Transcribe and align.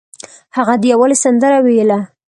هغه 0.55 0.73
د 0.81 0.83
یووالي 0.91 1.17
سندره 1.23 1.59
ویله. 1.65 1.99